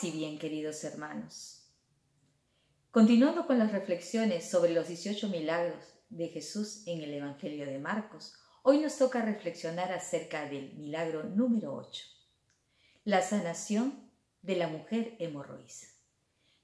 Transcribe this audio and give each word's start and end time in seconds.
Y 0.00 0.10
bien, 0.10 0.38
queridos 0.38 0.82
hermanos. 0.82 1.68
Continuando 2.90 3.46
con 3.46 3.58
las 3.58 3.70
reflexiones 3.70 4.48
sobre 4.48 4.72
los 4.72 4.88
18 4.88 5.28
milagros 5.28 5.84
de 6.08 6.28
Jesús 6.28 6.82
en 6.86 7.02
el 7.02 7.14
Evangelio 7.14 7.66
de 7.66 7.78
Marcos, 7.78 8.34
hoy 8.62 8.78
nos 8.78 8.96
toca 8.96 9.24
reflexionar 9.24 9.92
acerca 9.92 10.48
del 10.48 10.74
milagro 10.74 11.24
número 11.24 11.74
8, 11.74 12.04
la 13.04 13.22
sanación 13.22 14.10
de 14.40 14.56
la 14.56 14.66
mujer 14.66 15.14
hemorroísa. 15.20 15.86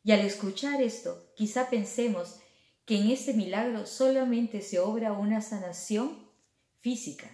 Y 0.02 0.12
al 0.12 0.20
escuchar 0.20 0.82
esto, 0.82 1.32
quizá 1.36 1.70
pensemos 1.70 2.40
que 2.86 2.98
en 2.98 3.10
este 3.10 3.34
milagro 3.34 3.86
solamente 3.86 4.62
se 4.62 4.80
obra 4.80 5.12
una 5.12 5.42
sanación 5.42 6.28
física. 6.80 7.30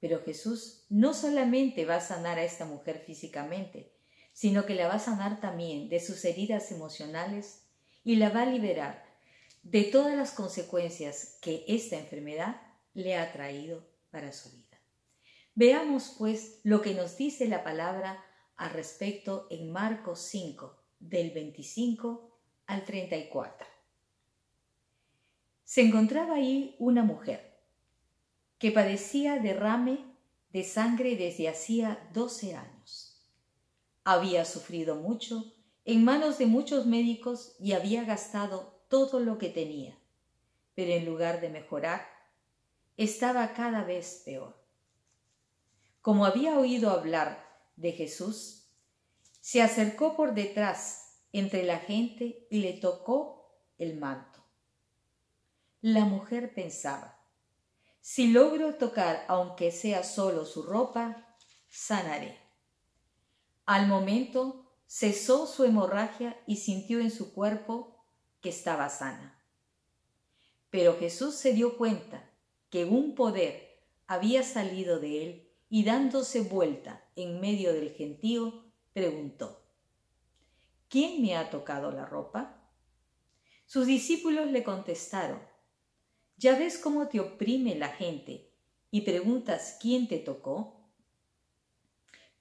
Pero 0.00 0.22
Jesús 0.22 0.86
no 0.88 1.12
solamente 1.12 1.84
va 1.84 1.96
a 1.96 2.00
sanar 2.00 2.38
a 2.38 2.44
esta 2.44 2.64
mujer 2.64 3.02
físicamente, 3.04 3.93
sino 4.34 4.66
que 4.66 4.74
la 4.74 4.86
va 4.86 4.96
a 4.96 4.98
sanar 4.98 5.40
también 5.40 5.88
de 5.88 5.98
sus 6.00 6.22
heridas 6.26 6.70
emocionales 6.70 7.62
y 8.04 8.16
la 8.16 8.28
va 8.28 8.42
a 8.42 8.46
liberar 8.46 9.06
de 9.62 9.84
todas 9.84 10.14
las 10.14 10.32
consecuencias 10.32 11.38
que 11.40 11.64
esta 11.66 11.96
enfermedad 11.96 12.60
le 12.92 13.16
ha 13.16 13.32
traído 13.32 13.88
para 14.10 14.30
su 14.32 14.50
vida. 14.50 14.78
Veamos 15.54 16.16
pues 16.18 16.60
lo 16.62 16.82
que 16.82 16.92
nos 16.92 17.16
dice 17.16 17.48
la 17.48 17.64
palabra 17.64 18.22
al 18.56 18.70
respecto 18.70 19.46
en 19.48 19.72
Marcos 19.72 20.20
5, 20.20 20.76
del 21.00 21.30
25 21.30 22.38
al 22.66 22.84
34 22.84 23.74
se 25.74 25.80
encontraba 25.80 26.34
ahí 26.34 26.76
una 26.78 27.02
mujer 27.02 27.58
que 28.58 28.70
padecía 28.70 29.38
derrame 29.38 30.04
de 30.52 30.62
sangre 30.62 31.16
desde 31.16 31.48
hacía 31.48 32.08
doce 32.12 32.54
años. 32.54 33.03
Había 34.04 34.44
sufrido 34.44 34.96
mucho 34.96 35.54
en 35.84 36.04
manos 36.04 36.38
de 36.38 36.46
muchos 36.46 36.86
médicos 36.86 37.56
y 37.58 37.72
había 37.72 38.04
gastado 38.04 38.84
todo 38.88 39.20
lo 39.20 39.38
que 39.38 39.48
tenía, 39.48 39.98
pero 40.74 40.92
en 40.92 41.04
lugar 41.04 41.40
de 41.40 41.48
mejorar, 41.48 42.06
estaba 42.96 43.52
cada 43.54 43.82
vez 43.84 44.22
peor. 44.24 44.56
Como 46.00 46.26
había 46.26 46.58
oído 46.58 46.90
hablar 46.90 47.44
de 47.76 47.92
Jesús, 47.92 48.68
se 49.40 49.62
acercó 49.62 50.16
por 50.16 50.34
detrás 50.34 51.22
entre 51.32 51.64
la 51.64 51.78
gente 51.78 52.46
y 52.50 52.60
le 52.60 52.74
tocó 52.74 53.50
el 53.78 53.96
manto 53.96 54.34
la 55.84 56.06
mujer 56.06 56.54
pensaba, 56.54 57.20
si 58.00 58.28
logro 58.28 58.76
tocar 58.76 59.26
aunque 59.28 59.70
sea 59.70 60.02
solo 60.02 60.46
su 60.46 60.62
ropa, 60.62 61.36
sanaré. 61.68 62.43
Al 63.66 63.86
momento 63.86 64.70
cesó 64.86 65.46
su 65.46 65.64
hemorragia 65.64 66.40
y 66.46 66.56
sintió 66.56 67.00
en 67.00 67.10
su 67.10 67.32
cuerpo 67.32 68.04
que 68.40 68.50
estaba 68.50 68.88
sana. 68.90 69.42
Pero 70.70 70.98
Jesús 70.98 71.34
se 71.34 71.52
dio 71.52 71.76
cuenta 71.78 72.30
que 72.70 72.84
un 72.84 73.14
poder 73.14 73.82
había 74.06 74.42
salido 74.42 74.98
de 74.98 75.22
él 75.22 75.52
y 75.70 75.84
dándose 75.84 76.40
vuelta 76.42 77.08
en 77.16 77.40
medio 77.40 77.72
del 77.72 77.90
gentío, 77.92 78.64
preguntó, 78.92 79.64
¿quién 80.88 81.22
me 81.22 81.36
ha 81.36 81.50
tocado 81.50 81.90
la 81.90 82.04
ropa? 82.04 82.68
Sus 83.66 83.86
discípulos 83.86 84.50
le 84.50 84.62
contestaron, 84.62 85.40
¿Ya 86.36 86.58
ves 86.58 86.78
cómo 86.78 87.08
te 87.08 87.20
oprime 87.20 87.74
la 87.76 87.88
gente 87.88 88.50
y 88.90 89.02
preguntas 89.02 89.78
quién 89.80 90.08
te 90.08 90.18
tocó? 90.18 90.83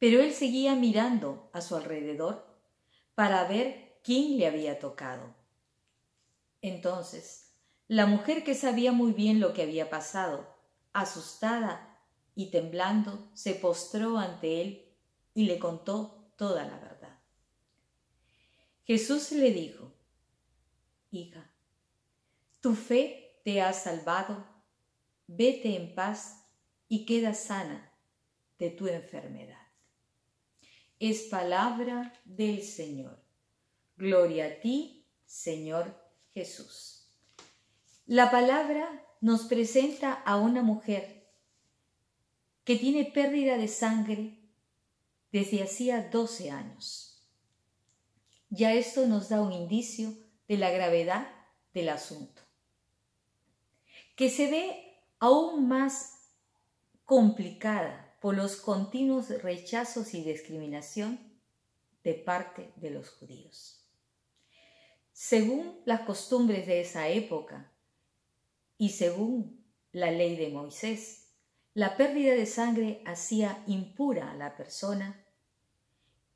Pero 0.03 0.21
él 0.21 0.33
seguía 0.33 0.75
mirando 0.75 1.49
a 1.53 1.61
su 1.61 1.77
alrededor 1.77 2.45
para 3.15 3.47
ver 3.47 4.01
quién 4.03 4.37
le 4.37 4.47
había 4.47 4.77
tocado. 4.77 5.33
Entonces, 6.59 7.53
la 7.87 8.05
mujer 8.05 8.43
que 8.43 8.53
sabía 8.53 8.91
muy 8.91 9.13
bien 9.13 9.39
lo 9.39 9.53
que 9.53 9.61
había 9.61 9.89
pasado, 9.89 10.45
asustada 10.91 12.01
y 12.35 12.51
temblando, 12.51 13.29
se 13.33 13.55
postró 13.55 14.17
ante 14.17 14.59
él 14.61 14.93
y 15.33 15.45
le 15.45 15.57
contó 15.57 16.33
toda 16.35 16.65
la 16.65 16.77
verdad. 16.79 17.17
Jesús 18.83 19.31
le 19.31 19.51
dijo, 19.51 19.93
Hija, 21.11 21.49
tu 22.59 22.75
fe 22.75 23.39
te 23.45 23.61
ha 23.61 23.71
salvado, 23.71 24.45
vete 25.27 25.77
en 25.77 25.95
paz 25.95 26.45
y 26.89 27.05
queda 27.05 27.33
sana 27.33 27.89
de 28.59 28.69
tu 28.69 28.89
enfermedad. 28.89 29.62
Es 31.05 31.23
palabra 31.23 32.13
del 32.23 32.63
Señor. 32.63 33.21
Gloria 33.97 34.45
a 34.45 34.59
ti, 34.61 35.05
Señor 35.25 35.93
Jesús. 36.29 37.09
La 38.05 38.31
palabra 38.31 39.05
nos 39.19 39.43
presenta 39.43 40.13
a 40.13 40.37
una 40.37 40.61
mujer 40.61 41.29
que 42.63 42.77
tiene 42.77 43.03
pérdida 43.03 43.57
de 43.57 43.67
sangre 43.67 44.39
desde 45.33 45.61
hacía 45.61 46.07
12 46.09 46.51
años. 46.51 47.21
Ya 48.49 48.71
esto 48.71 49.05
nos 49.05 49.27
da 49.27 49.41
un 49.41 49.51
indicio 49.51 50.13
de 50.47 50.57
la 50.57 50.71
gravedad 50.71 51.27
del 51.73 51.89
asunto 51.89 52.41
que 54.15 54.29
se 54.29 54.49
ve 54.49 55.01
aún 55.19 55.67
más 55.67 56.29
complicada 57.03 58.02
por 58.23 58.37
los 58.37 58.55
continuos 58.55 59.27
rechazos 59.41 60.13
y 60.13 60.23
discriminación 60.23 61.19
de 62.05 62.13
parte 62.13 62.71
de 62.77 62.89
los 62.89 63.09
judíos. 63.09 63.85
Según 65.11 65.81
las 65.83 66.03
costumbres 66.03 66.65
de 66.65 66.79
esa 66.79 67.09
época 67.09 67.69
y 68.77 68.91
según 68.91 69.65
la 69.91 70.09
ley 70.09 70.37
de 70.37 70.47
Moisés, 70.47 71.33
la 71.73 71.97
pérdida 71.97 72.33
de 72.33 72.45
sangre 72.45 73.03
hacía 73.05 73.61
impura 73.67 74.31
a 74.31 74.35
la 74.35 74.55
persona 74.55 75.21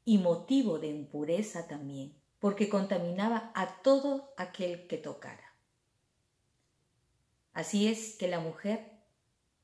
y 0.04 0.18
motivo 0.18 0.80
de 0.80 0.88
impureza 0.88 1.70
también, 1.70 2.18
porque 2.40 2.68
contaminaba 2.68 3.54
a 3.56 3.82
todo 3.82 4.34
aquel 4.36 4.88
que 4.88 4.98
tocara. 4.98 5.56
Así 7.54 7.88
es 7.88 8.18
que 8.18 8.28
la 8.28 8.42
mujer 8.42 8.92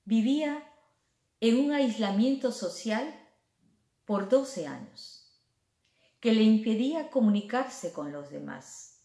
vivía 0.06 0.70
en 1.44 1.60
un 1.60 1.74
aislamiento 1.74 2.54
social 2.54 3.14
por 4.06 4.30
12 4.30 4.66
años, 4.66 5.30
que 6.22 6.32
le 6.32 6.42
impedía 6.42 7.10
comunicarse 7.10 7.92
con 7.92 8.14
los 8.14 8.30
demás, 8.30 9.02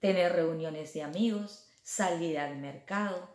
tener 0.00 0.32
reuniones 0.32 0.92
de 0.92 1.04
amigos, 1.04 1.68
salir 1.84 2.36
al 2.36 2.56
mercado, 2.56 3.32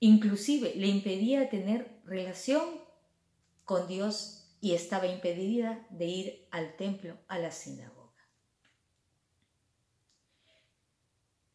inclusive 0.00 0.74
le 0.74 0.88
impedía 0.88 1.48
tener 1.48 2.00
relación 2.06 2.64
con 3.64 3.86
Dios 3.86 4.52
y 4.60 4.74
estaba 4.74 5.06
impedida 5.06 5.86
de 5.90 6.06
ir 6.06 6.48
al 6.50 6.76
templo, 6.76 7.18
a 7.28 7.38
la 7.38 7.52
sinagoga. 7.52 8.26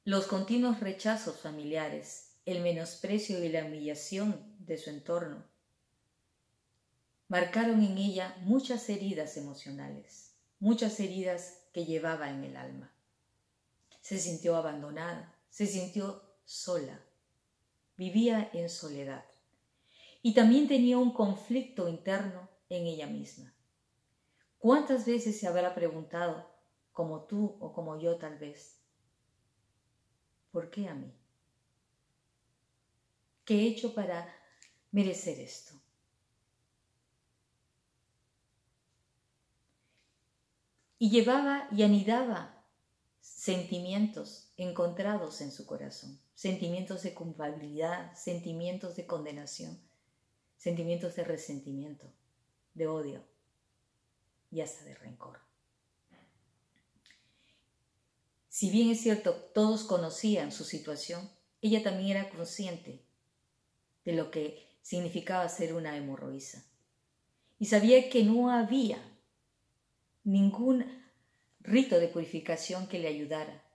Los 0.06 0.28
continuos 0.28 0.80
rechazos 0.80 1.42
familiares, 1.42 2.38
el 2.46 2.62
menosprecio 2.62 3.44
y 3.44 3.50
la 3.50 3.66
humillación 3.66 4.56
de 4.68 4.78
su 4.78 4.90
entorno 4.90 5.44
marcaron 7.28 7.84
en 7.84 7.98
ella 7.98 8.38
muchas 8.42 8.88
heridas 8.90 9.36
emocionales, 9.38 10.36
muchas 10.60 11.00
heridas 11.00 11.64
que 11.74 11.86
llevaba 11.86 12.30
en 12.30 12.44
el 12.44 12.56
alma. 12.56 12.94
Se 14.02 14.20
sintió 14.20 14.56
abandonada, 14.56 15.36
se 15.50 15.66
sintió 15.66 16.22
sola, 16.46 17.02
vivía 17.98 18.50
en 18.54 18.70
soledad 18.70 19.26
y 20.22 20.34
también 20.34 20.68
tenía 20.68 20.98
un 20.98 21.12
conflicto 21.12 21.90
interno 21.90 22.48
en 22.70 22.86
ella 22.86 23.08
misma. 23.08 23.54
¿Cuántas 24.60 25.06
veces 25.06 25.40
se 25.40 25.48
habrá 25.48 25.76
preguntado, 25.76 26.50
como 26.94 27.26
tú 27.26 27.58
o 27.60 27.74
como 27.74 28.00
yo 28.00 28.18
tal 28.18 28.38
vez, 28.38 28.78
¿Por 30.52 30.72
qué 30.72 30.88
a 30.88 30.96
mí? 30.96 31.14
¿Qué 33.46 33.60
he 33.60 33.68
hecho 33.68 33.94
para 33.94 34.37
merecer 34.98 35.40
esto? 35.40 35.80
Y 40.98 41.12
llevaba 41.12 41.68
y 41.72 41.84
anidaba 41.84 42.66
sentimientos 43.22 44.52
encontrados 44.58 45.42
en 45.42 45.52
su 45.52 45.68
corazón, 45.68 46.20
sentimientos 46.34 47.04
de 47.04 47.14
culpabilidad, 47.14 48.12
sentimientos 48.16 48.96
de 48.96 49.06
condenación, 49.06 49.80
sentimientos 50.58 51.16
de 51.16 51.26
resentimiento, 51.26 52.12
de 52.74 52.88
odio 52.88 53.24
y 54.50 54.62
hasta 54.62 54.84
de 54.84 54.96
rencor. 54.96 55.42
Si 58.50 58.72
bien 58.72 58.90
es 58.90 59.02
cierto, 59.02 59.36
todos 59.54 59.84
conocían 59.84 60.52
su 60.52 60.64
situación, 60.64 61.30
ella 61.62 61.84
también 61.84 62.18
era 62.18 62.32
consciente 62.32 63.06
de 64.04 64.14
lo 64.14 64.32
que 64.32 64.67
significaba 64.88 65.50
ser 65.50 65.74
una 65.74 65.98
hemorroísa. 65.98 66.64
Y 67.60 67.66
sabía 67.66 68.10
que 68.10 68.24
no 68.24 68.52
había 68.52 68.98
ningún 70.24 70.86
rito 71.60 72.00
de 72.00 72.08
purificación 72.08 72.88
que 72.88 72.98
le 72.98 73.10
ayudara, 73.10 73.66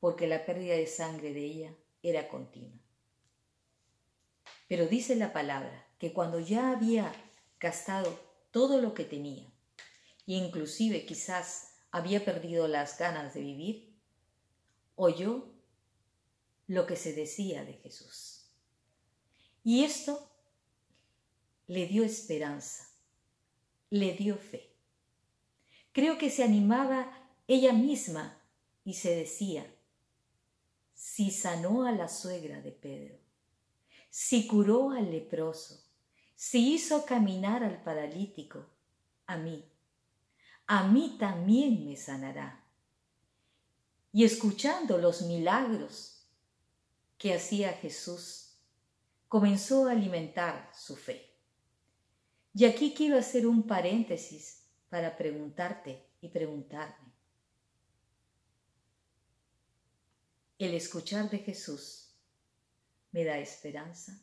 porque 0.00 0.26
la 0.26 0.44
pérdida 0.44 0.74
de 0.74 0.88
sangre 0.88 1.32
de 1.32 1.44
ella 1.44 1.76
era 2.02 2.26
continua. 2.26 2.76
Pero 4.66 4.88
dice 4.88 5.14
la 5.14 5.32
palabra 5.32 5.86
que 5.96 6.12
cuando 6.12 6.40
ya 6.40 6.72
había 6.72 7.12
gastado 7.60 8.18
todo 8.50 8.80
lo 8.80 8.94
que 8.94 9.04
tenía, 9.04 9.46
e 10.26 10.32
inclusive 10.32 11.06
quizás 11.06 11.76
había 11.92 12.24
perdido 12.24 12.66
las 12.66 12.98
ganas 12.98 13.32
de 13.32 13.42
vivir, 13.42 13.96
oyó 14.96 15.54
lo 16.66 16.84
que 16.84 16.96
se 16.96 17.12
decía 17.12 17.64
de 17.64 17.74
Jesús. 17.74 18.50
Y 19.62 19.84
esto 19.84 20.28
le 21.68 21.86
dio 21.86 22.02
esperanza, 22.02 22.88
le 23.90 24.14
dio 24.14 24.36
fe. 24.36 24.74
Creo 25.92 26.18
que 26.18 26.30
se 26.30 26.42
animaba 26.42 27.12
ella 27.46 27.72
misma 27.72 28.42
y 28.84 28.94
se 28.94 29.14
decía, 29.14 29.66
si 30.94 31.30
sanó 31.30 31.84
a 31.84 31.92
la 31.92 32.08
suegra 32.08 32.60
de 32.62 32.72
Pedro, 32.72 33.18
si 34.08 34.46
curó 34.46 34.90
al 34.90 35.10
leproso, 35.10 35.84
si 36.34 36.74
hizo 36.74 37.04
caminar 37.04 37.62
al 37.62 37.82
paralítico, 37.82 38.66
a 39.26 39.36
mí, 39.36 39.64
a 40.66 40.88
mí 40.88 41.16
también 41.18 41.84
me 41.84 41.96
sanará. 41.96 42.64
Y 44.12 44.24
escuchando 44.24 44.96
los 44.96 45.22
milagros 45.22 46.26
que 47.18 47.34
hacía 47.34 47.72
Jesús, 47.74 48.54
comenzó 49.28 49.86
a 49.86 49.92
alimentar 49.92 50.70
su 50.74 50.96
fe. 50.96 51.27
Y 52.58 52.64
aquí 52.64 52.92
quiero 52.92 53.16
hacer 53.16 53.46
un 53.46 53.68
paréntesis 53.68 54.64
para 54.88 55.16
preguntarte 55.16 56.02
y 56.20 56.26
preguntarme. 56.26 57.12
El 60.58 60.74
escuchar 60.74 61.30
de 61.30 61.38
Jesús 61.38 62.10
me 63.12 63.22
da 63.22 63.38
esperanza. 63.38 64.20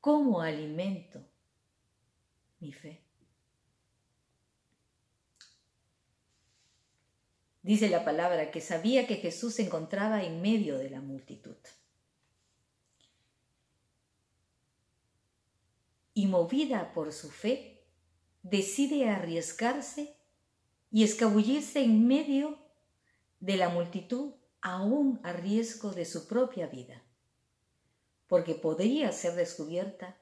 ¿Cómo 0.00 0.40
alimento 0.40 1.24
mi 2.58 2.72
fe? 2.72 3.00
Dice 7.62 7.88
la 7.88 8.04
palabra 8.04 8.50
que 8.50 8.60
sabía 8.60 9.06
que 9.06 9.14
Jesús 9.14 9.54
se 9.54 9.62
encontraba 9.62 10.24
en 10.24 10.42
medio 10.42 10.76
de 10.76 10.90
la 10.90 11.00
multitud. 11.00 11.54
Y 16.20 16.26
movida 16.26 16.92
por 16.92 17.14
su 17.14 17.30
fe, 17.30 17.82
decide 18.42 19.08
arriesgarse 19.08 20.18
y 20.90 21.02
escabullirse 21.02 21.82
en 21.82 22.06
medio 22.06 22.58
de 23.38 23.56
la 23.56 23.70
multitud 23.70 24.34
aún 24.60 25.18
a 25.22 25.32
riesgo 25.32 25.92
de 25.92 26.04
su 26.04 26.28
propia 26.28 26.66
vida, 26.66 27.02
porque 28.26 28.54
podría 28.54 29.12
ser 29.12 29.34
descubierta 29.34 30.20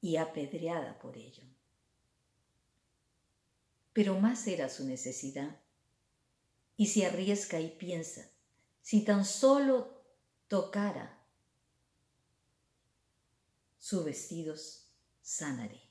y 0.00 0.14
apedreada 0.14 0.96
por 1.00 1.16
ello. 1.16 1.42
Pero 3.92 4.20
más 4.20 4.46
era 4.46 4.68
su 4.68 4.86
necesidad 4.86 5.60
y 6.76 6.86
se 6.86 7.04
arriesga 7.04 7.58
y 7.58 7.70
piensa, 7.70 8.30
si 8.80 9.04
tan 9.04 9.24
solo 9.24 10.04
tocara 10.46 11.17
sus 13.78 14.04
vestidos, 14.04 14.86
sanaré. 15.22 15.82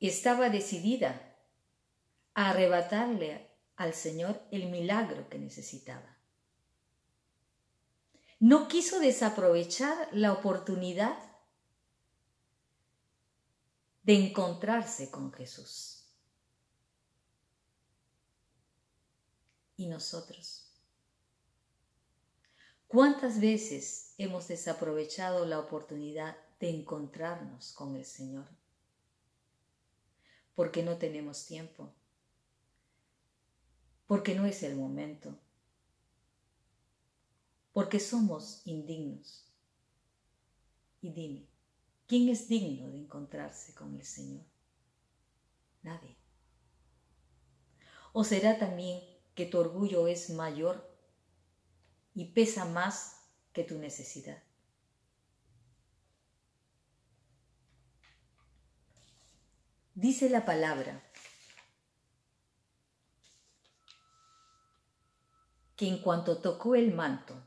Estaba 0.00 0.48
decidida 0.48 1.36
a 2.34 2.50
arrebatarle 2.50 3.50
al 3.76 3.94
Señor 3.94 4.42
el 4.50 4.70
milagro 4.70 5.28
que 5.28 5.38
necesitaba. 5.38 6.16
No 8.40 8.68
quiso 8.68 9.00
desaprovechar 9.00 10.08
la 10.12 10.32
oportunidad 10.32 11.18
de 14.04 14.14
encontrarse 14.14 15.10
con 15.10 15.32
Jesús. 15.32 16.04
¿Y 19.76 19.86
nosotros? 19.86 20.67
¿Cuántas 22.88 23.40
veces 23.40 24.14
hemos 24.18 24.48
desaprovechado 24.48 25.46
la 25.46 25.60
oportunidad 25.60 26.36
de 26.58 26.70
encontrarnos 26.70 27.72
con 27.72 27.94
el 27.94 28.04
Señor? 28.04 28.48
Porque 30.54 30.82
no 30.82 30.96
tenemos 30.96 31.46
tiempo, 31.46 31.92
porque 34.06 34.34
no 34.34 34.46
es 34.46 34.62
el 34.64 34.74
momento, 34.74 35.38
porque 37.72 38.00
somos 38.00 38.62
indignos. 38.64 39.44
Y 41.00 41.12
dime, 41.12 41.48
¿Quién 42.08 42.30
es 42.30 42.48
digno 42.48 42.88
de 42.88 42.96
encontrarse 42.96 43.74
con 43.74 43.94
el 43.94 44.02
Señor? 44.02 44.42
Nadie. 45.82 46.16
¿O 48.14 48.24
será 48.24 48.58
también 48.58 49.02
que 49.34 49.44
tu 49.44 49.58
orgullo 49.58 50.08
es 50.08 50.30
mayor 50.30 50.87
y 52.18 52.24
pesa 52.24 52.64
más 52.64 53.28
que 53.52 53.62
tu 53.62 53.78
necesidad? 53.78 54.42
Dice 59.94 60.28
la 60.28 60.44
palabra 60.44 61.00
que 65.76 65.86
en 65.86 66.02
cuanto 66.02 66.38
tocó 66.38 66.74
el 66.74 66.92
manto, 66.92 67.40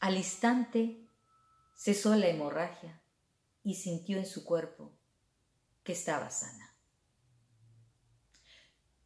al 0.00 0.16
instante 0.16 1.08
cesó 1.76 2.16
la 2.16 2.26
hemorragia 2.26 3.00
y 3.62 3.76
sintió 3.76 4.18
en 4.18 4.26
su 4.26 4.44
cuerpo 4.44 4.90
que 5.84 5.92
estaba 5.92 6.28
sana. 6.30 6.74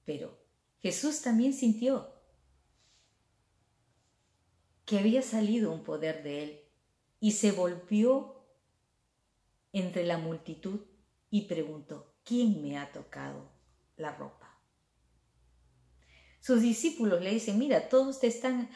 Pero 0.06 0.42
Jesús 0.80 1.20
también 1.20 1.52
sintió 1.52 2.11
que 4.92 4.98
había 4.98 5.22
salido 5.22 5.72
un 5.72 5.84
poder 5.84 6.22
de 6.22 6.42
él 6.42 6.60
y 7.18 7.32
se 7.32 7.50
volvió 7.50 8.44
entre 9.72 10.04
la 10.04 10.18
multitud 10.18 10.80
y 11.30 11.46
preguntó, 11.46 12.14
¿quién 12.24 12.60
me 12.60 12.76
ha 12.76 12.92
tocado 12.92 13.50
la 13.96 14.14
ropa? 14.14 14.60
Sus 16.42 16.60
discípulos 16.60 17.22
le 17.22 17.30
dicen, 17.30 17.58
mira, 17.58 17.88
todos 17.88 18.20
te 18.20 18.26
están 18.26 18.68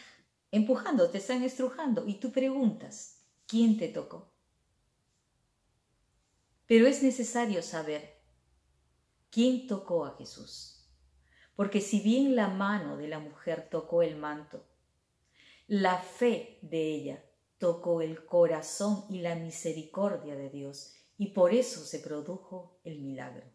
empujando, 0.50 1.10
te 1.10 1.18
están 1.18 1.42
estrujando 1.42 2.08
y 2.08 2.14
tú 2.14 2.32
preguntas, 2.32 3.26
¿quién 3.46 3.76
te 3.76 3.88
tocó? 3.88 4.32
Pero 6.64 6.86
es 6.86 7.02
necesario 7.02 7.60
saber 7.60 8.22
quién 9.28 9.66
tocó 9.66 10.06
a 10.06 10.16
Jesús. 10.16 10.88
Porque 11.56 11.82
si 11.82 12.00
bien 12.00 12.36
la 12.36 12.48
mano 12.48 12.96
de 12.96 13.06
la 13.06 13.18
mujer 13.18 13.68
tocó 13.70 14.00
el 14.00 14.16
manto, 14.16 14.66
la 15.66 15.98
fe 15.98 16.58
de 16.62 16.94
ella 16.94 17.24
tocó 17.58 18.00
el 18.02 18.24
corazón 18.26 19.04
y 19.08 19.20
la 19.20 19.34
misericordia 19.34 20.36
de 20.36 20.50
Dios 20.50 20.94
y 21.18 21.28
por 21.28 21.54
eso 21.54 21.80
se 21.80 22.00
produjo 22.00 22.78
el 22.84 23.00
milagro. 23.00 23.46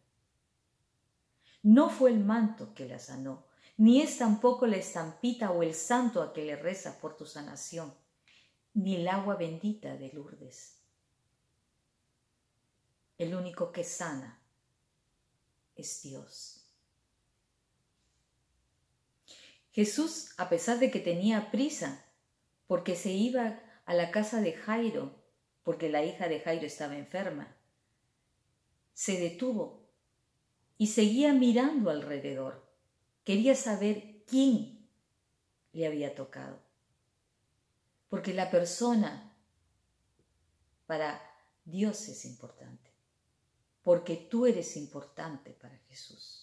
No 1.64 1.90
fue 1.90 2.12
el 2.12 2.20
manto 2.20 2.74
que 2.74 2.88
la 2.88 3.00
sanó, 3.00 3.46
ni 3.78 4.02
es 4.02 4.18
tampoco 4.18 4.66
la 4.66 4.78
estampita 4.78 5.52
o 5.52 5.64
el 5.64 5.74
santo 5.74 6.22
a 6.22 6.34
que 6.34 6.46
le 6.46 6.56
reza 6.56 7.00
por 7.00 7.16
tu 7.16 7.26
sanación, 7.26 7.94
ni 8.74 8.96
el 8.96 9.08
agua 9.08 9.36
bendita 9.36 9.96
de 9.96 10.12
Lourdes 10.12 10.82
el 13.22 13.36
único 13.36 13.72
que 13.72 13.84
sana 13.84 14.42
es 15.76 16.02
Dios. 16.02 16.61
Jesús, 19.72 20.34
a 20.38 20.50
pesar 20.50 20.80
de 20.80 20.92
que 20.92 21.00
tenía 21.00 21.52
prisa, 21.52 22.06
porque 22.68 22.96
se 22.96 23.12
iba 23.12 23.60
a 23.86 23.94
la 23.94 24.12
casa 24.12 24.42
de 24.42 24.54
Jairo, 24.54 25.16
porque 25.64 25.90
la 25.90 26.04
hija 26.04 26.28
de 26.28 26.40
Jairo 26.40 26.66
estaba 26.66 26.98
enferma, 26.98 27.56
se 28.94 29.20
detuvo 29.20 29.90
y 30.78 30.88
seguía 30.88 31.34
mirando 31.34 31.90
alrededor. 31.90 32.70
Quería 33.24 33.56
saber 33.56 34.24
quién 34.26 34.90
le 35.72 35.88
había 35.88 36.16
tocado. 36.16 36.60
Porque 38.10 38.34
la 38.34 38.52
persona 38.52 39.38
para 40.86 41.22
Dios 41.66 42.10
es 42.10 42.26
importante 42.26 42.92
porque 43.84 44.16
tú 44.16 44.46
eres 44.46 44.78
importante 44.78 45.52
para 45.52 45.78
Jesús. 45.90 46.41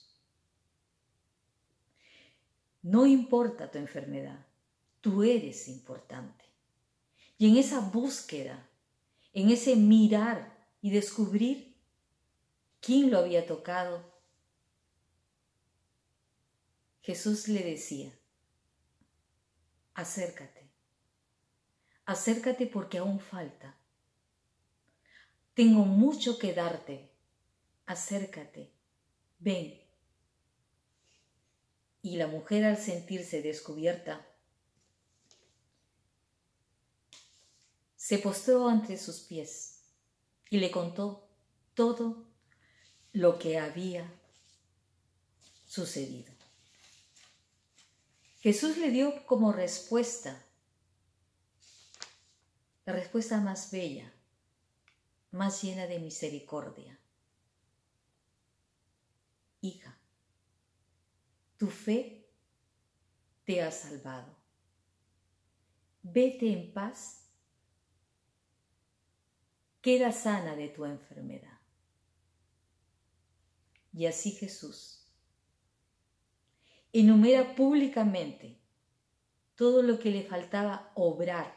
No 2.82 3.06
importa 3.06 3.70
tu 3.70 3.78
enfermedad, 3.78 4.46
tú 5.00 5.22
eres 5.22 5.68
importante. 5.68 6.44
Y 7.36 7.48
en 7.48 7.56
esa 7.56 7.80
búsqueda 7.80 8.68
en 9.32 9.50
ese 9.50 9.76
mirar 9.76 10.52
y 10.80 10.90
descubrir 10.90 11.76
quién 12.80 13.10
lo 13.10 13.18
había 13.18 13.46
tocado, 13.46 14.04
Jesús 17.02 17.46
le 17.46 17.62
decía, 17.62 18.12
acércate, 19.94 20.68
acércate 22.04 22.66
porque 22.66 22.98
aún 22.98 23.20
falta. 23.20 23.76
Tengo 25.54 25.84
mucho 25.84 26.38
que 26.38 26.52
darte, 26.52 27.10
acércate, 27.86 28.72
ven. 29.38 29.77
Y 32.08 32.16
la 32.16 32.26
mujer 32.26 32.64
al 32.64 32.78
sentirse 32.78 33.42
descubierta, 33.42 34.26
se 37.96 38.16
postró 38.16 38.66
ante 38.66 38.96
sus 38.96 39.20
pies 39.20 39.82
y 40.48 40.56
le 40.56 40.70
contó 40.70 41.28
todo 41.74 42.26
lo 43.12 43.38
que 43.38 43.58
había 43.58 44.10
sucedido. 45.66 46.32
Jesús 48.40 48.78
le 48.78 48.90
dio 48.90 49.26
como 49.26 49.52
respuesta, 49.52 50.42
la 52.86 52.94
respuesta 52.94 53.38
más 53.38 53.70
bella, 53.70 54.10
más 55.30 55.62
llena 55.62 55.86
de 55.86 55.98
misericordia. 55.98 56.98
Hija, 59.60 59.97
tu 61.58 61.66
fe 61.66 62.26
te 63.44 63.62
ha 63.62 63.70
salvado. 63.70 64.34
Vete 66.02 66.50
en 66.50 66.72
paz. 66.72 67.30
Queda 69.82 70.12
sana 70.12 70.56
de 70.56 70.68
tu 70.68 70.84
enfermedad. 70.84 71.58
Y 73.92 74.06
así 74.06 74.32
Jesús 74.32 74.98
enumera 76.92 77.54
públicamente 77.54 78.60
todo 79.54 79.82
lo 79.82 79.98
que 79.98 80.10
le 80.10 80.22
faltaba 80.22 80.92
obrar 80.94 81.54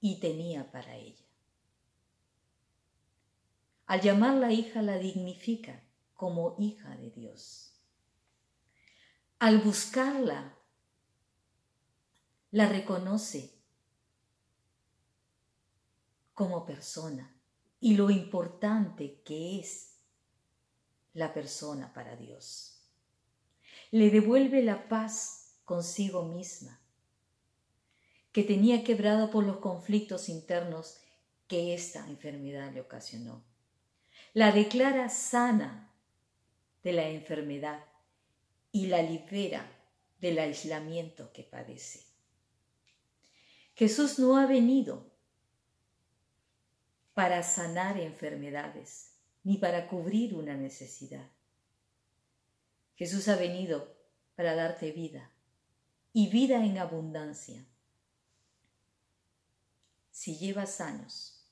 y 0.00 0.18
tenía 0.18 0.70
para 0.70 0.96
ella. 0.96 1.24
Al 3.86 4.00
llamarla 4.00 4.52
hija 4.52 4.82
la 4.82 4.98
dignifica 4.98 5.82
como 6.14 6.56
hija 6.58 6.96
de 6.96 7.10
Dios. 7.10 7.75
Al 9.38 9.58
buscarla, 9.58 10.56
la 12.52 12.68
reconoce 12.68 13.52
como 16.32 16.64
persona. 16.64 17.34
Y 17.78 17.96
lo 17.96 18.10
importante 18.10 19.20
que 19.24 19.60
es 19.60 19.98
la 21.12 21.34
persona 21.34 21.92
para 21.92 22.16
Dios. 22.16 22.80
Le 23.90 24.10
devuelve 24.10 24.62
la 24.62 24.88
paz 24.88 25.58
consigo 25.64 26.24
misma, 26.24 26.80
que 28.32 28.42
tenía 28.42 28.84
quebrado 28.84 29.30
por 29.30 29.44
los 29.44 29.58
conflictos 29.58 30.28
internos 30.28 30.98
que 31.48 31.74
esta 31.74 32.06
enfermedad 32.08 32.72
le 32.72 32.80
ocasionó. 32.80 33.44
La 34.32 34.52
declara 34.52 35.08
sana 35.08 35.92
de 36.82 36.92
la 36.92 37.08
enfermedad 37.08 37.84
y 38.76 38.88
la 38.88 39.00
libera 39.00 39.66
del 40.20 40.38
aislamiento 40.38 41.32
que 41.32 41.42
padece. 41.42 42.04
Jesús 43.74 44.18
no 44.18 44.36
ha 44.36 44.44
venido 44.44 45.10
para 47.14 47.42
sanar 47.42 47.98
enfermedades 47.98 49.14
ni 49.44 49.56
para 49.56 49.88
cubrir 49.88 50.34
una 50.34 50.58
necesidad. 50.58 51.26
Jesús 52.96 53.28
ha 53.28 53.36
venido 53.36 53.96
para 54.34 54.54
darte 54.54 54.92
vida 54.92 55.30
y 56.12 56.28
vida 56.28 56.62
en 56.62 56.76
abundancia. 56.76 57.64
Si 60.10 60.36
llevas 60.36 60.82
años 60.82 61.48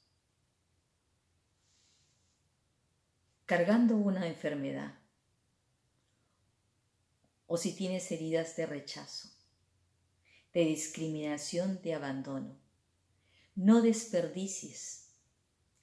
cargando 3.47 3.97
una 3.97 4.26
enfermedad 4.26 5.03
o 7.46 7.56
si 7.56 7.74
tienes 7.74 8.10
heridas 8.10 8.56
de 8.56 8.66
rechazo, 8.66 9.28
de 10.52 10.64
discriminación, 10.64 11.80
de 11.82 11.94
abandono, 11.94 12.58
no 13.54 13.82
desperdicies 13.82 15.10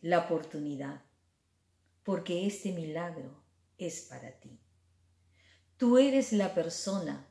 la 0.01 0.19
oportunidad 0.19 1.03
porque 2.03 2.47
este 2.47 2.71
milagro 2.71 3.43
es 3.77 4.01
para 4.01 4.39
ti. 4.39 4.59
Tú 5.77 5.97
eres 5.97 6.33
la 6.33 6.53
persona 6.53 7.27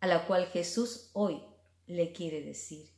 a 0.00 0.06
la 0.06 0.26
cual 0.26 0.46
Jesús 0.46 1.10
hoy 1.12 1.42
le 1.86 2.12
quiere 2.12 2.42
decir, 2.42 2.90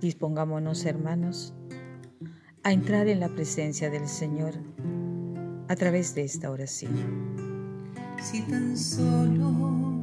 Dispongámonos, 0.00 0.84
hermanos, 0.84 1.54
a 2.62 2.72
entrar 2.72 3.08
en 3.08 3.20
la 3.20 3.28
presencia 3.28 3.90
del 3.90 4.08
Señor 4.08 4.54
a 5.68 5.76
través 5.76 6.14
de 6.14 6.24
esta 6.24 6.50
oración. 6.50 6.94
Si 8.22 8.42
tan 8.42 8.76
solo 8.76 9.96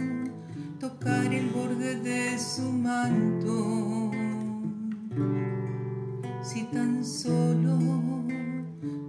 tocar 0.83 1.33
el 1.33 1.49
borde 1.49 1.95
de 2.01 2.37
su 2.37 2.63
manto. 2.63 4.11
Si 6.41 6.63
tan 6.73 7.05
solo 7.05 7.79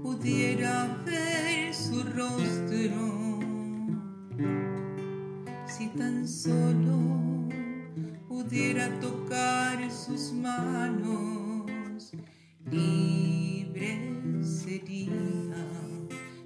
pudiera 0.03 1.03
ver 1.05 1.75
su 1.75 2.00
rostro, 2.05 3.41
si 5.67 5.88
tan 5.88 6.29
solo 6.29 6.97
pudiera 8.29 8.88
tocar 9.00 9.24
sus 10.05 10.33
manos, 10.33 12.12
libre 12.71 14.43
sería, 14.43 15.67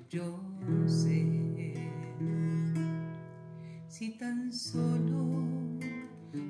yo 0.08 0.38
sé. 0.86 1.26
Si 3.88 4.10
tan 4.16 4.52
solo 4.52 5.44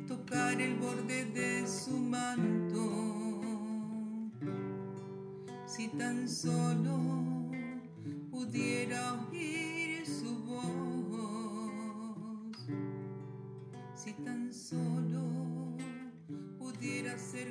tocar 0.07 0.61
el 0.61 0.77
borde 0.77 1.25
de 1.27 1.67
su 1.67 1.97
manto, 1.97 2.81
si 5.67 5.89
tan 5.89 6.29
solo 6.29 7.51
pudiera 8.31 9.28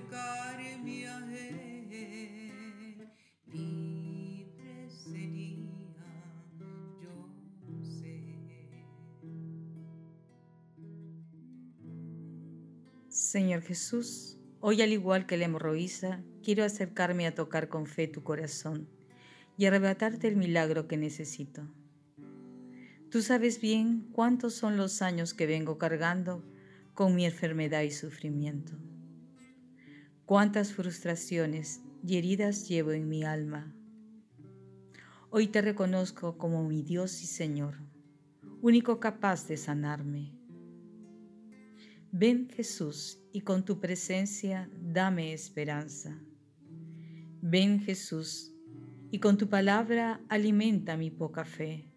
sé. 0.10 1.68
Señor 13.10 13.62
Jesús, 13.62 14.38
hoy 14.60 14.82
al 14.82 14.92
igual 14.94 15.26
que 15.26 15.38
la 15.38 15.46
hemorroísa, 15.46 16.24
quiero 16.44 16.64
acercarme 16.64 17.28
a 17.28 17.36
tocar 17.36 17.68
con 17.68 17.86
fe 17.86 18.08
tu 18.08 18.24
corazón 18.24 18.88
y 19.58 19.66
arrebatarte 19.66 20.28
el 20.28 20.36
milagro 20.36 20.88
que 20.88 20.98
necesito. 20.98 21.68
Tú 23.10 23.22
sabes 23.22 23.60
bien 23.60 24.08
cuántos 24.12 24.54
son 24.54 24.78
los 24.78 25.02
años 25.02 25.34
que 25.34 25.48
vengo 25.48 25.78
cargando 25.78 26.44
con 26.94 27.16
mi 27.16 27.26
enfermedad 27.26 27.82
y 27.82 27.92
sufrimiento. 27.92 28.74
Cuántas 30.28 30.74
frustraciones 30.74 31.80
y 32.06 32.18
heridas 32.18 32.68
llevo 32.68 32.92
en 32.92 33.08
mi 33.08 33.24
alma. 33.24 33.74
Hoy 35.30 35.48
te 35.48 35.62
reconozco 35.62 36.38
como 36.38 36.68
mi 36.68 36.84
Dios 36.84 37.24
y 37.24 37.28
Señor, 37.28 37.76
único 38.62 39.00
capaz 39.00 39.48
de 39.48 39.56
sanarme 39.56 40.38
Ven 42.12 42.50
Jesús 42.50 43.22
y 43.32 43.40
con 43.40 43.64
tu 43.64 43.80
presencia 43.80 44.70
dame 44.82 45.32
esperanza. 45.32 46.22
Ven 47.42 47.80
Jesús 47.80 48.54
y 49.10 49.20
con 49.20 49.38
tu 49.38 49.48
palabra 49.48 50.20
alimenta 50.28 50.98
mi 50.98 51.10
poca 51.10 51.46
fe. 51.46 51.90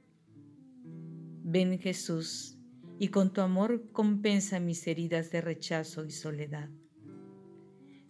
Ven 1.42 1.80
Jesús 1.80 2.56
y 3.00 3.08
con 3.08 3.32
tu 3.32 3.40
amor 3.40 3.90
compensa 3.90 4.60
mis 4.60 4.86
heridas 4.86 5.32
de 5.32 5.40
rechazo 5.40 6.04
y 6.04 6.12
soledad. 6.12 6.70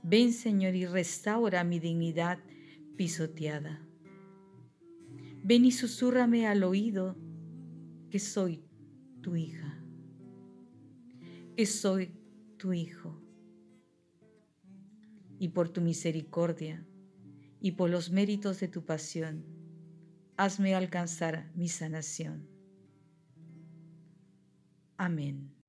Ven 0.03 0.33
Señor 0.33 0.75
y 0.75 0.87
restaura 0.87 1.63
mi 1.65 1.79
dignidad 1.79 2.39
pisoteada. 2.97 3.87
Ven 5.43 5.65
y 5.65 5.73
susúrrame 5.73 6.47
al 6.47 6.63
oído 6.65 7.17
que 8.11 8.19
soy 8.19 8.65
tu 9.21 9.37
hija, 9.37 9.83
que 11.57 11.67
soy 11.67 12.13
tu 12.57 12.73
hijo. 12.73 13.23
Y 15.39 15.49
por 15.49 15.71
tu 15.71 15.81
misericordia 15.81 16.87
y 17.61 17.73
por 17.73 17.89
los 17.89 18.11
méritos 18.11 18.61
de 18.61 18.69
tu 18.69 18.85
pasión, 18.85 19.45
hazme 20.37 20.75
alcanzar 20.75 21.51
mi 21.55 21.69
sanación. 21.69 22.47
Amén. 24.97 25.60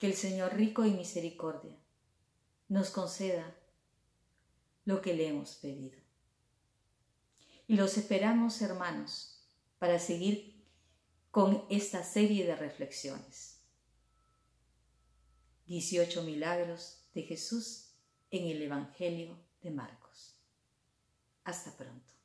Que 0.00 0.08
el 0.08 0.14
Señor 0.14 0.56
rico 0.56 0.84
y 0.84 0.90
misericordia 0.90 1.76
nos 2.68 2.90
conceda 2.90 3.56
lo 4.84 5.00
que 5.00 5.14
le 5.14 5.28
hemos 5.28 5.54
pedido. 5.54 5.96
Y 7.68 7.76
los 7.76 7.96
esperamos, 7.96 8.60
hermanos, 8.62 9.46
para 9.78 10.00
seguir 10.00 10.64
con 11.30 11.64
esta 11.70 12.02
serie 12.02 12.44
de 12.44 12.56
reflexiones. 12.56 13.60
18 15.66 16.24
milagros 16.24 17.04
de 17.14 17.22
Jesús 17.22 17.90
en 18.32 18.48
el 18.48 18.62
Evangelio 18.62 19.38
de 19.62 19.70
Marcos. 19.70 20.34
Hasta 21.44 21.76
pronto. 21.76 22.19